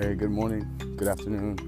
[0.00, 1.58] Hey, good morning, good afternoon,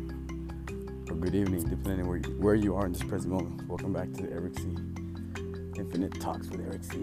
[1.10, 3.68] or good evening, depending where you, where you are in this present moment.
[3.68, 4.74] Welcome back to the Eric C.
[5.76, 7.00] Infinite Talks with Eric C.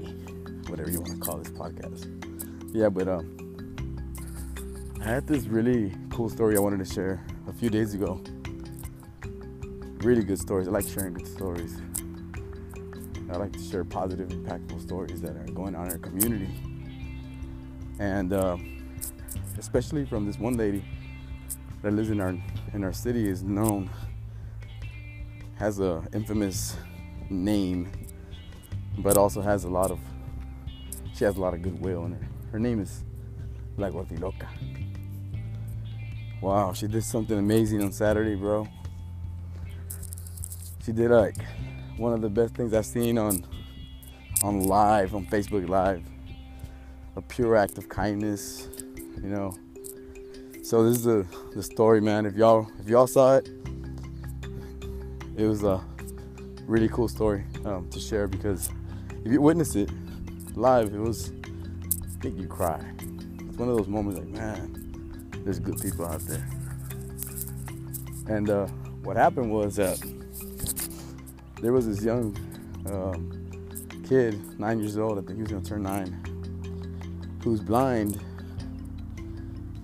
[0.69, 2.07] Whatever you want to call this podcast.
[2.73, 3.37] Yeah, but um,
[5.01, 8.23] I had this really cool story I wanted to share a few days ago.
[9.99, 10.67] Really good stories.
[10.67, 11.77] I like sharing good stories.
[13.31, 16.49] I like to share positive, impactful stories that are going on in our community.
[17.99, 18.57] And uh,
[19.59, 20.83] especially from this one lady
[21.81, 22.35] that lives in our
[22.73, 23.89] in our city is known
[25.55, 26.77] has a infamous
[27.29, 27.91] name,
[28.99, 29.99] but also has a lot of
[31.13, 32.27] she has a lot of goodwill in her.
[32.51, 33.03] Her name is
[33.77, 34.47] La Gordiloca.
[36.41, 38.67] Wow, she did something amazing on Saturday, bro.
[40.85, 41.35] She did like
[41.97, 43.45] one of the best things I've seen on
[44.43, 46.03] on live on Facebook Live.
[47.15, 48.69] A pure act of kindness,
[49.17, 49.53] you know
[50.69, 51.25] so this is the,
[51.55, 52.27] the story, man.
[52.27, 53.49] If y'all if y'all saw it,
[55.35, 55.83] it was a
[56.67, 58.69] really cool story um, to share because
[59.25, 59.89] if you witness it
[60.53, 61.31] live, it was
[62.23, 62.79] make you cry.
[63.47, 66.47] It's one of those moments like, man, there's good people out there.
[68.27, 68.67] And uh,
[69.01, 69.99] what happened was that
[71.63, 72.37] there was this young
[72.85, 75.17] um, kid, nine years old.
[75.17, 78.23] I think he was gonna turn nine, who's blind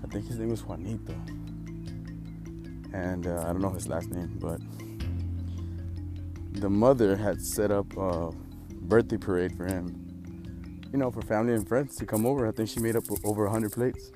[0.05, 1.13] think his name was Juanito.
[2.93, 4.59] And uh, I don't know his last name, but
[6.61, 8.31] the mother had set up a
[8.71, 10.01] birthday parade for him.
[10.91, 12.47] You know, for family and friends to come over.
[12.47, 14.11] I think she made up over 100 plates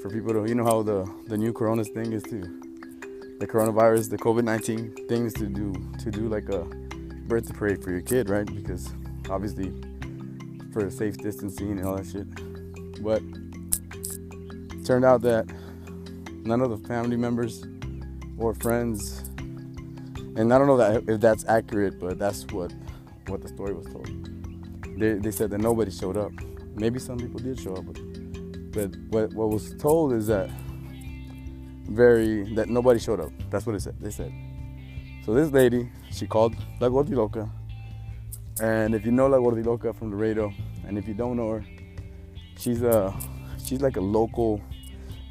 [0.00, 2.40] for people to, you know, how the, the new Coronas thing is to,
[3.40, 6.64] the coronavirus, the COVID 19 things to do, to do like a
[7.26, 8.46] birthday parade for your kid, right?
[8.46, 8.92] Because
[9.28, 9.72] obviously
[10.72, 12.26] for safe distancing and all that shit.
[13.02, 13.22] But
[14.84, 15.46] turned out that
[16.44, 17.64] none of the family members
[18.38, 19.18] or friends,
[20.36, 22.72] and I don't know that if that's accurate, but that's what
[23.28, 24.08] what the story was told.
[24.98, 26.32] They, they said that nobody showed up.
[26.74, 30.50] Maybe some people did show up, but, but what what was told is that
[31.88, 33.32] very that nobody showed up.
[33.50, 33.96] That's what it said.
[34.00, 34.32] They said.
[35.24, 37.48] So this lady, she called La Gordiloca,
[38.60, 40.52] and if you know La Gordiloca from radio,
[40.86, 41.64] and if you don't know her,
[42.58, 43.14] she's a
[43.64, 44.60] she's like a local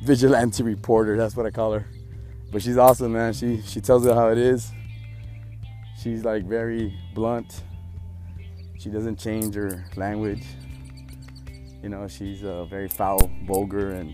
[0.04, 1.18] vigilante reporter.
[1.18, 1.86] That's what I call her.
[2.52, 3.34] But she's awesome, man.
[3.34, 4.72] She she tells it how it is.
[6.02, 7.64] She's like very blunt.
[8.78, 10.44] She doesn't change her language.
[11.82, 14.14] You know, she's uh, very foul, vulgar, and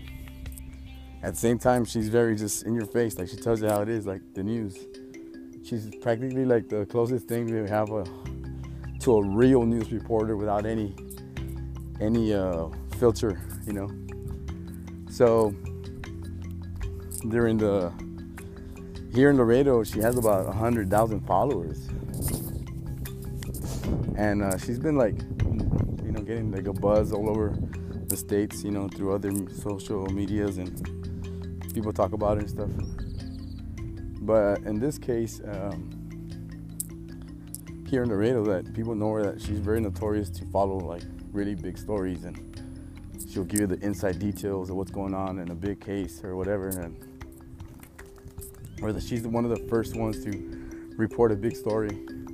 [1.22, 3.18] at the same time, she's very just in your face.
[3.18, 4.78] Like she tells you how it is, like the news.
[5.64, 8.04] She's practically like the closest thing we have a,
[9.00, 10.94] to a real news reporter without any
[12.00, 12.68] any uh,
[12.98, 13.90] filter, you know.
[15.10, 15.54] So
[17.28, 17.92] during the
[19.12, 21.88] here in Laredo, she has about a hundred thousand followers,
[24.16, 25.14] and uh, she's been like,
[26.04, 27.56] you know, getting like a buzz all over
[28.06, 32.70] the states, you know, through other social medias and people talk about her and stuff.
[34.22, 35.96] But in this case, um,
[37.88, 41.54] here in Laredo, that people know her that she's very notorious to follow like really
[41.54, 42.38] big stories and
[43.28, 46.36] she'll give you the inside details of what's going on in a big case or
[46.36, 46.96] whatever and
[48.82, 50.30] or that she's one of the first ones to
[50.96, 51.90] report a big story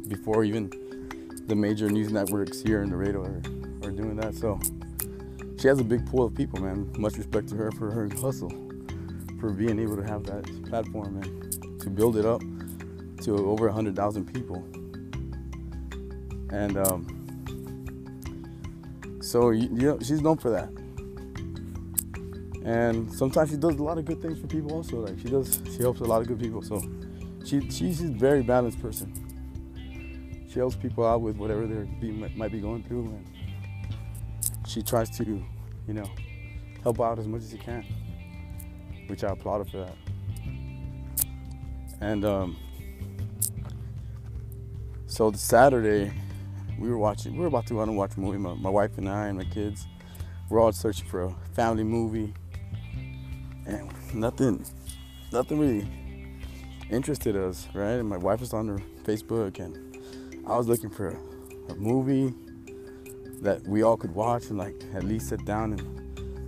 [0.09, 0.71] before even
[1.47, 3.43] the major news networks here in Laredo are,
[3.85, 4.35] are doing that.
[4.35, 4.59] So
[5.61, 6.93] she has a big pool of people, man.
[6.99, 8.51] Much respect to her for her hustle,
[9.41, 12.43] for being able to have that platform and to build it up
[13.23, 14.65] to over 100,000 people.
[16.51, 17.07] And um,
[19.21, 20.71] so, you know, she's known for that
[22.67, 25.63] and sometimes she does a lot of good things for people also like she does
[25.73, 26.83] she helps a lot of good people so
[27.47, 29.13] she she's a very balanced person.
[30.49, 33.27] She helps people out with whatever they might be going through and
[34.67, 36.11] she tries to you know
[36.83, 37.85] help out as much as she can
[39.07, 39.95] which i applaud her for that.
[42.01, 42.57] And um,
[45.07, 46.11] so saturday
[46.81, 48.71] we were watching we were about to go out and watch a movie my, my
[48.71, 49.87] wife and i and my kids.
[50.49, 52.35] We're all searching for a family movie
[53.67, 54.65] and nothing,
[55.33, 55.89] nothing really
[56.91, 57.95] interested us, right?
[57.95, 59.99] And my wife was on her Facebook, and
[60.47, 62.35] I was looking for a, a movie
[63.43, 65.97] that we all could watch and like at least sit down and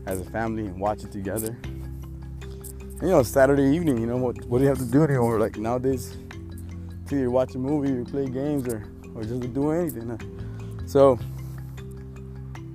[0.08, 1.56] as a family and watch it together.
[1.62, 4.42] And, you know, Saturday evening, you know what?
[4.46, 5.38] What do you have to do anymore?
[5.38, 6.16] Like nowadays,
[7.08, 8.84] to either watch a movie or play games or
[9.14, 10.18] or just do anything.
[10.86, 11.18] So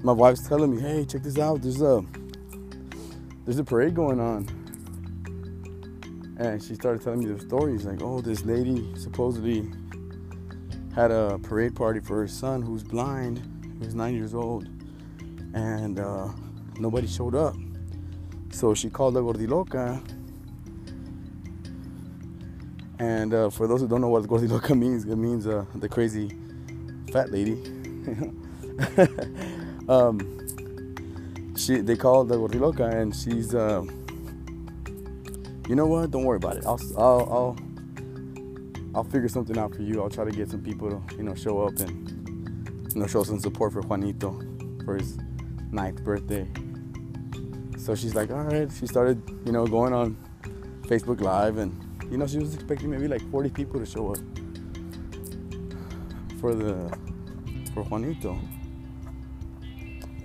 [0.04, 1.62] my wife's telling me, "Hey, check this out.
[1.62, 2.04] There's a
[3.46, 4.48] there's a parade going on
[6.38, 9.70] and she started telling me the stories like, oh, this lady supposedly
[10.96, 13.42] had a parade party for her son who's blind,
[13.80, 14.68] who's nine years old,
[15.54, 16.30] and uh,
[16.80, 17.56] nobody showed up.
[18.52, 20.02] So she called the gordiloca.
[23.00, 26.32] And uh, for those who don't know what gordiloca means, it means uh, the crazy
[27.12, 27.54] fat lady.
[29.88, 30.43] um,
[31.64, 33.84] she they called the gordiloca, and she's, uh,
[35.68, 36.12] you know what?
[36.12, 36.66] Don't worry about it.
[36.66, 37.58] I'll, I'll, I'll,
[38.96, 40.02] I'll figure something out for you.
[40.02, 43.24] I'll try to get some people to, you know, show up and, you know, show
[43.24, 44.40] some support for Juanito
[44.84, 45.18] for his
[45.72, 46.48] ninth birthday.
[47.78, 48.70] So she's like, all right.
[48.72, 50.18] She started, you know, going on
[50.84, 51.72] Facebook Live, and
[52.12, 54.20] you know, she was expecting maybe like 40 people to show up
[56.40, 56.94] for the
[57.74, 58.38] for Juanito,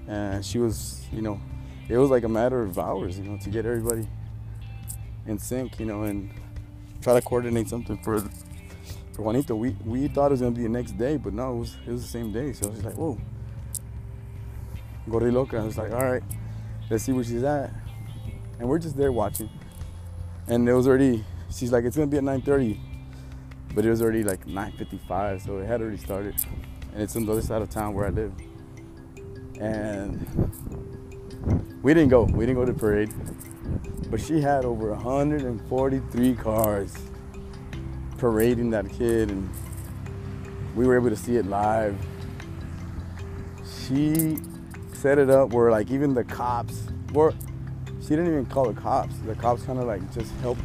[0.09, 1.41] and she was, you know,
[1.89, 4.09] it was like a matter of hours, you know, to get everybody
[5.27, 6.31] in sync, you know, and
[7.03, 8.21] try to coordinate something for
[9.13, 9.55] for Juanito.
[9.55, 11.91] We we thought it was gonna be the next day, but no, it was it
[11.91, 12.53] was the same day.
[12.53, 13.19] So she's like, whoa.
[15.09, 15.61] Gordiloca.
[15.61, 16.23] I was like, all right,
[16.91, 17.73] let's see where she's at.
[18.59, 19.49] And we're just there watching.
[20.47, 22.79] And it was already, she's like, it's gonna be at 9.30.
[23.75, 26.35] But it was already like 9.55, so it had already started.
[26.93, 28.33] And it's on the other side of town where I live.
[29.61, 30.53] And
[31.83, 33.13] we didn't go, we didn't go to the parade.
[34.11, 36.95] But she had over 143 cars
[38.19, 39.49] parading that kid and
[40.75, 41.97] we were able to see it live.
[43.87, 44.39] She
[44.99, 46.83] set it up where like even the cops
[47.13, 47.33] were
[48.01, 50.61] she didn't even call the cops the cops kind of like just helped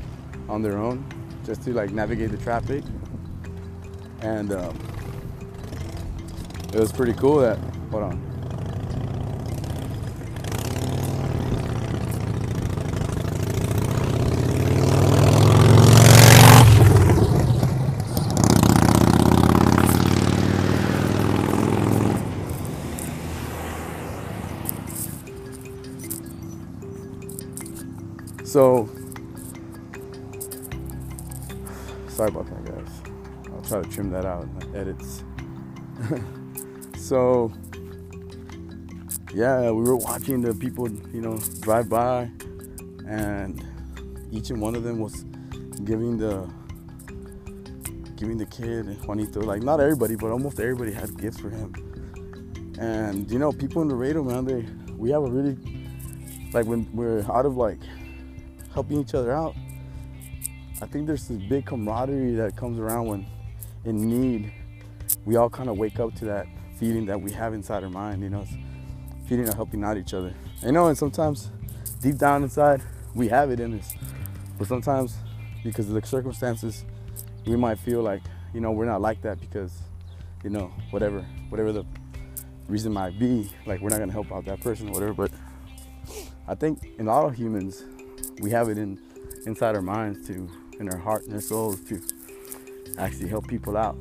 [0.49, 1.05] on their own
[1.45, 2.83] just to like navigate the traffic
[4.21, 4.75] and um,
[6.73, 7.59] it was pretty cool that
[7.91, 8.32] hold on
[28.53, 28.87] So,
[32.07, 33.01] sorry about that, guys.
[33.51, 35.23] I'll try to trim that out in my edits.
[37.03, 37.51] so,
[39.33, 42.29] yeah, we were watching the people, you know, drive by,
[43.07, 43.65] and
[44.31, 45.23] each and one of them was
[45.83, 46.47] giving the
[48.17, 51.73] giving the kid Juanito, like not everybody, but almost everybody had gifts for him.
[52.77, 54.63] And you know, people in the radio, man, they
[54.93, 55.57] we have a really
[56.53, 57.79] like when we're out of like
[58.73, 59.55] helping each other out.
[60.81, 63.25] I think there's this big camaraderie that comes around when
[63.85, 64.53] in need,
[65.25, 66.47] we all kind of wake up to that
[66.77, 68.45] feeling that we have inside our mind, you know,
[69.27, 70.33] feeling of helping out each other.
[70.61, 71.49] You know, and sometimes
[72.01, 72.81] deep down inside,
[73.13, 73.93] we have it in us.
[74.57, 75.15] But sometimes,
[75.63, 76.85] because of the circumstances,
[77.45, 78.21] we might feel like,
[78.53, 79.73] you know, we're not like that because,
[80.43, 81.85] you know, whatever, whatever the
[82.67, 85.13] reason might be, like we're not gonna help out that person or whatever.
[85.13, 85.31] But
[86.47, 87.83] I think in all humans,
[88.39, 88.99] we have it in
[89.45, 90.49] inside our minds to,
[90.79, 92.01] in our heart and our souls to
[92.97, 93.97] actually help people out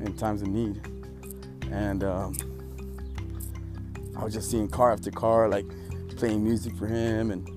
[0.00, 0.80] in times of need.
[1.70, 2.36] And um,
[4.16, 5.66] I was just seeing car after car, like
[6.16, 7.48] playing music for him and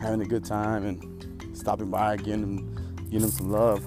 [0.00, 3.84] having a good time and stopping by, giving him, giving him some love,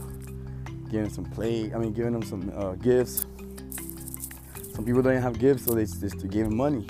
[0.89, 1.73] giving him some play.
[1.73, 3.25] I mean, giving him some uh, gifts.
[4.73, 6.87] Some people don't have gifts, so they just gave him money.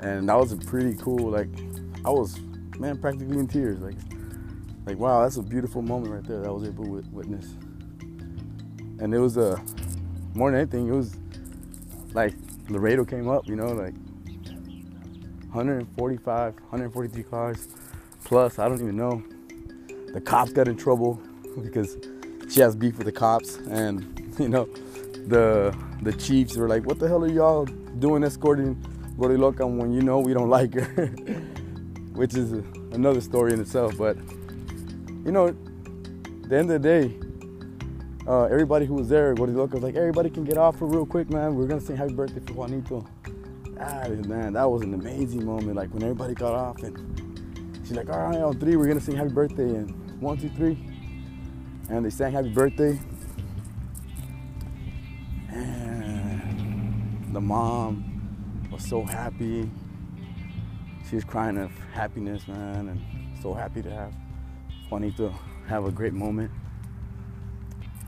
[0.00, 1.30] And that was a pretty cool.
[1.30, 1.48] Like,
[2.04, 2.38] I was
[2.78, 3.80] man, practically in tears.
[3.80, 3.96] Like,
[4.86, 7.54] like wow, that's a beautiful moment right there that I was able to witness.
[8.98, 9.60] And it was a uh,
[10.34, 11.16] more than anything, it was
[12.12, 12.34] like
[12.68, 13.94] Laredo came up, you know, like
[15.52, 17.68] 145, 143 cars
[18.24, 18.58] plus.
[18.58, 19.22] I don't even know.
[20.12, 21.20] The cops got in trouble
[21.62, 21.96] because
[22.50, 24.66] she has beef with the cops, and you know,
[25.26, 28.76] the the chiefs were like, "What the hell are y'all doing escorting
[29.18, 31.10] Gordiloca when you know we don't like her?"
[32.16, 32.52] which is
[32.92, 33.96] another story in itself.
[33.96, 34.16] But
[35.24, 35.54] you know,
[36.48, 37.18] the end of the day,
[38.26, 41.30] uh, everybody who was there, looked was like, everybody can get off for real quick,
[41.30, 41.54] man.
[41.54, 43.06] We're gonna sing happy birthday for Juanito.
[43.78, 45.76] Ah, man, that was an amazing moment.
[45.76, 49.16] Like when everybody got off and she's like, all right, on three, we're gonna sing
[49.16, 49.68] happy birthday.
[49.68, 50.78] And one, two, three.
[51.90, 52.98] And they sang happy birthday.
[55.50, 59.70] And the mom was so happy
[61.08, 63.00] she was crying of happiness, man, and
[63.42, 64.12] so happy to have
[64.90, 65.32] Juanito
[65.68, 66.50] have a great moment.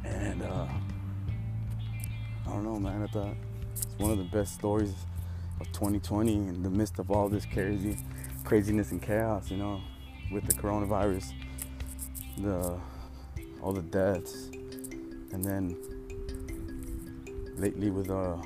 [0.04, 0.66] And uh,
[2.46, 3.02] I don't know, man.
[3.02, 3.36] I thought
[3.72, 4.94] it's one of the best stories
[5.60, 7.98] of 2020 in the midst of all this crazy
[8.44, 9.80] craziness and chaos, you know,
[10.32, 11.32] with the coronavirus.
[12.38, 12.78] the
[13.60, 14.50] all the deaths,
[15.32, 15.76] and then
[17.56, 18.36] lately with uh,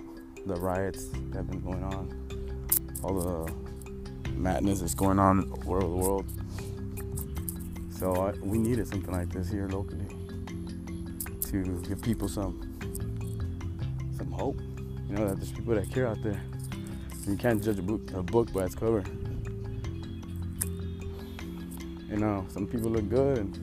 [0.47, 3.53] the riots that have been going on, all the
[4.37, 6.27] madness that's going on over the world.
[7.91, 10.07] So I, we needed something like this here locally
[11.51, 12.69] to give people some
[14.17, 14.61] some hope.
[15.09, 16.41] You know that there's people that care out there.
[17.29, 19.05] You can't judge a book, a book by its cover.
[22.11, 23.59] You know, some people look good and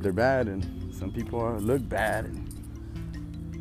[0.00, 2.46] they're bad, and some people are, look bad and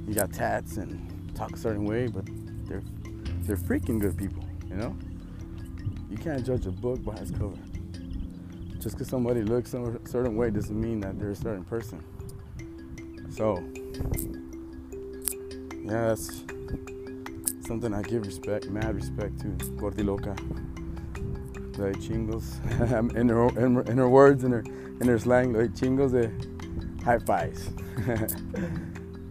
[0.07, 2.25] you got tats and talk a certain way, but
[2.67, 2.83] they're
[3.41, 4.43] they're freaking good people.
[4.69, 4.97] You know,
[6.09, 7.57] you can't judge a book by its cover.
[8.79, 12.03] Just because somebody looks a certain way doesn't mean that they're a certain person.
[13.31, 13.63] So,
[15.83, 16.43] yeah, that's
[17.65, 19.47] something I give respect, mad respect to
[19.77, 20.35] Gordiloca.
[21.73, 24.63] The chingos, in her, in in her words, in her,
[25.01, 27.65] in her slang, the chingos de high fives.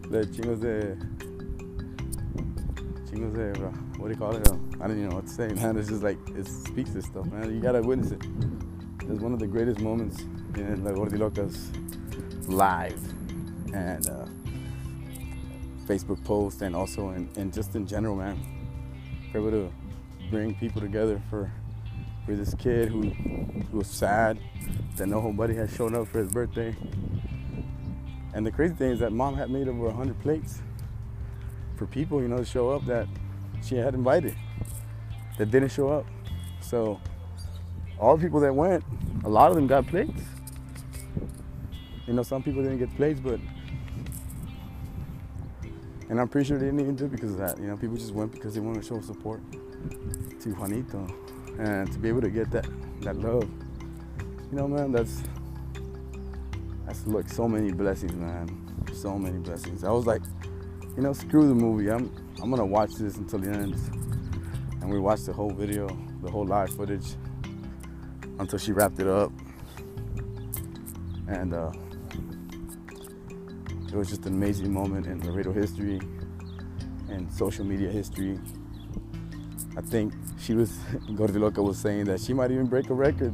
[0.09, 0.95] the chingos de,
[3.15, 3.53] de,
[3.97, 4.47] what do you call it?
[4.47, 5.77] I don't even know what to say, man.
[5.77, 7.53] It's just like, it speaks this stuff, man.
[7.53, 8.21] You gotta witness it.
[9.09, 10.21] It's one of the greatest moments
[10.55, 11.71] in the Gordilocas
[12.47, 12.99] live
[13.73, 14.25] and uh,
[15.85, 18.39] Facebook post and also in, in just in general, man.
[19.31, 19.71] For able to
[20.29, 21.51] bring people together for
[22.25, 24.39] for this kid who, who was sad
[24.95, 26.75] that no nobody had shown up for his birthday.
[28.33, 30.61] And the crazy thing is that mom had made over 100 plates
[31.75, 33.07] for people, you know, to show up that
[33.63, 34.35] she had invited
[35.37, 36.05] that didn't show up.
[36.61, 36.99] So
[37.99, 38.83] all the people that went,
[39.23, 40.21] a lot of them got plates.
[42.07, 43.39] You know, some people didn't get plates, but
[46.09, 47.57] and I'm pretty sure they didn't even do it because of that.
[47.57, 49.41] You know, people just went because they wanted to show support
[50.41, 51.07] to Juanito
[51.57, 52.67] and to be able to get that
[53.01, 53.49] that love.
[54.51, 55.23] You know, man, that's
[56.85, 58.47] that's like so many blessings, man.
[58.93, 59.83] So many blessings.
[59.83, 60.21] I was like,
[60.95, 61.89] you know, screw the movie.
[61.89, 62.11] I'm
[62.41, 63.75] I'm gonna watch this until the end.
[64.81, 65.87] And we watched the whole video,
[66.21, 67.15] the whole live footage
[68.39, 69.31] until she wrapped it up.
[71.27, 71.71] And uh,
[73.87, 75.99] it was just an amazing moment in Laredo history
[77.09, 78.39] and social media history.
[79.77, 80.69] I think she was,
[81.11, 83.33] Gordiloca was saying that she might even break a record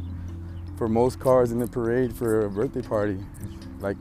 [0.78, 3.20] for most cars in the parade for a birthday party.
[3.80, 3.98] Like,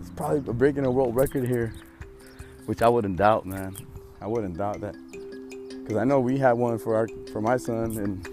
[0.00, 1.72] it's probably breaking a world record here,
[2.66, 3.76] which I wouldn't doubt, man.
[4.20, 4.96] I wouldn't doubt that.
[5.82, 8.26] Because I know we had one for our for my son, and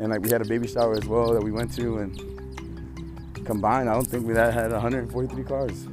[0.00, 3.88] and like we had a baby shower as well that we went to, and combined,
[3.88, 5.86] I don't think we that had 143 cars.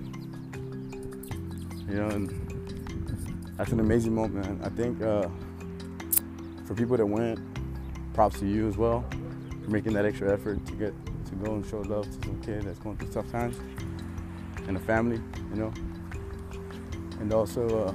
[1.87, 4.59] You know, and that's an amazing moment, man.
[4.63, 5.27] I think uh,
[6.65, 7.39] for people that went,
[8.13, 9.05] props to you as well
[9.63, 10.93] for making that extra effort to get
[11.25, 13.57] to go and show love to some kid that's going through tough times
[14.67, 15.73] and a family, you know.
[17.23, 17.93] And also uh,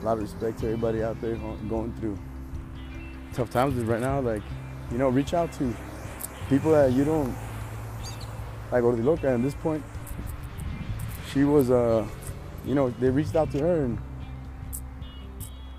[0.00, 1.34] a lot of respect to everybody out there
[1.66, 2.18] going through
[3.32, 4.20] tough times right now.
[4.20, 4.42] Like,
[4.92, 5.74] you know, reach out to
[6.50, 7.34] people that you don't
[8.70, 9.24] like Gordiloca.
[9.24, 9.82] At this point,
[11.32, 12.06] she was, uh,
[12.66, 13.98] you know, they reached out to her and,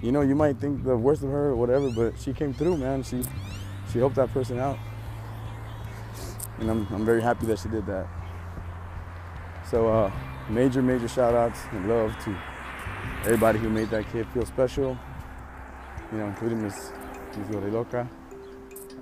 [0.02, 2.78] you know, you might think the worst of her or whatever, but she came through,
[2.78, 3.04] man.
[3.04, 3.22] She,
[3.94, 4.80] she helped that person out.
[6.58, 8.08] And I'm, I'm very happy that she did that.
[9.70, 10.12] So, uh,
[10.52, 12.38] major, major shout outs and love to
[13.24, 14.98] everybody who made that kid feel special,
[16.12, 16.92] you know, including Miss
[17.38, 18.08] Miss Gordiloca.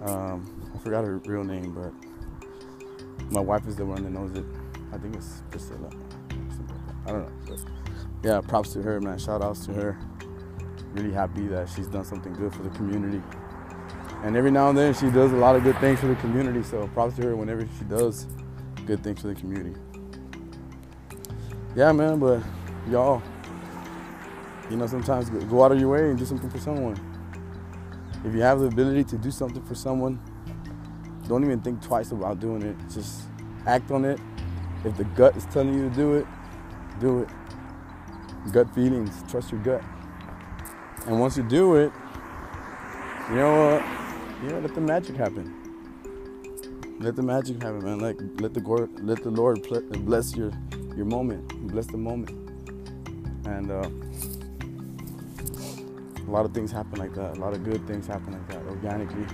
[0.03, 1.91] Um, I forgot her real name, but
[3.31, 4.45] my wife is the one that knows it.
[4.93, 5.89] I think it's Priscilla.
[7.05, 7.31] I don't know.
[7.47, 7.59] But
[8.23, 9.17] yeah, props to her, man.
[9.17, 9.99] Shout outs to her.
[10.93, 13.21] Really happy that she's done something good for the community.
[14.23, 16.63] And every now and then she does a lot of good things for the community.
[16.63, 18.27] So props to her whenever she does
[18.85, 19.79] good things for the community.
[21.79, 22.43] Yeah, man, but
[22.89, 23.23] y'all,
[24.69, 26.99] you know, sometimes go out of your way and do something for someone.
[28.25, 30.19] If you have the ability to do something for someone,
[31.29, 32.75] don't even think twice about doing it.
[32.93, 33.21] Just
[33.65, 34.19] act on it.
[34.83, 36.27] If the gut is telling you to do it,
[36.99, 37.29] do it.
[38.51, 39.81] Gut feelings, trust your gut.
[41.07, 41.93] And once you do it,
[43.29, 44.43] you know what?
[44.43, 45.55] You know, let the magic happen.
[46.99, 47.99] Let the magic happen, man.
[47.99, 49.65] Like let the let the Lord
[50.05, 50.51] bless your
[50.99, 52.29] your moment, bless the moment,
[53.45, 53.71] and.
[53.71, 53.89] Uh,
[56.27, 57.37] a lot of things happen like that.
[57.37, 59.25] A lot of good things happen like that organically.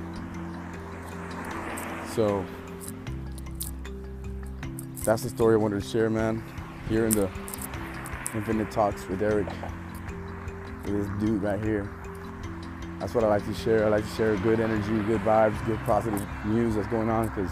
[2.14, 2.46] So
[5.04, 6.42] that's the story I wanted to share, man.
[6.88, 7.30] Here in the
[8.34, 9.48] Infinite Talks with Eric,
[10.86, 11.90] with this dude right here.
[13.00, 13.86] That's what I like to share.
[13.86, 17.52] I like to share good energy, good vibes, good positive news that's going on because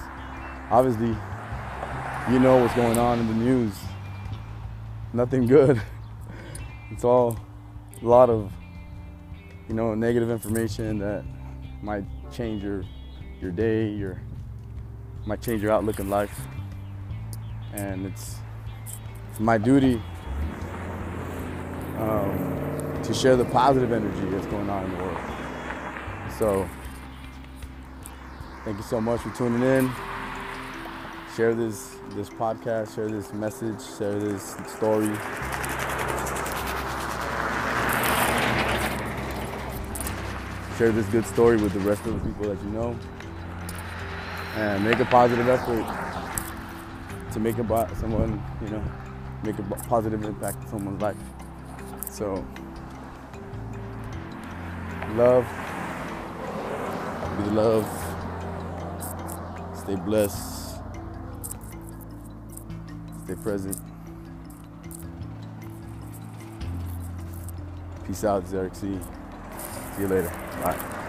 [0.72, 1.18] obviously,
[2.32, 3.74] you know what's going on in the news.
[5.14, 5.80] Nothing good.
[6.90, 7.38] It's all
[8.02, 8.52] a lot of,
[9.70, 11.24] you know, negative information that
[11.84, 12.84] might change your
[13.40, 14.20] your day, your
[15.28, 16.42] might change your outlook in life.
[17.74, 18.38] And it's,
[19.30, 20.02] it's my duty
[21.98, 25.18] um, to share the positive energy that's going on in the world.
[26.40, 26.70] So,
[28.66, 29.92] thank you so much for tuning in.
[31.36, 35.08] Share this this podcast, share this message, share this story.
[40.78, 42.96] Share this good story with the rest of the people that you know.
[44.58, 46.04] And make a positive effort
[47.32, 48.84] to make a someone, you know,
[49.44, 51.18] make a positive impact in someone's life.
[52.12, 52.46] So,
[55.16, 55.48] love,
[57.40, 57.88] be love,
[59.76, 60.63] stay blessed,
[63.34, 63.78] stay present.
[68.06, 69.00] Peace out, Zerek C.
[69.96, 70.32] See you later.
[70.62, 71.03] Bye.